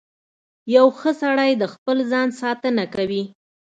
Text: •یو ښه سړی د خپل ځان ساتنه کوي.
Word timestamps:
•یو 0.75 0.87
ښه 0.99 1.11
سړی 1.21 1.51
د 1.57 1.63
خپل 1.73 1.97
ځان 2.11 2.27
ساتنه 2.41 2.83
کوي. 2.95 3.23